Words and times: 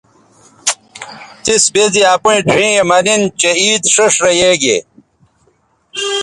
تِس 1.43 1.63
بے 1.73 1.83
زی 1.93 2.01
اپیئں 2.13 2.41
ڙھیئں 2.49 2.73
یے 2.75 2.83
مہ 2.89 2.97
نِن 3.05 3.21
چہء 3.39 3.55
عید 3.61 3.81
ݜیئݜ 3.93 4.15
رے 4.23 4.33
یے 4.39 4.51
گے 4.61 4.77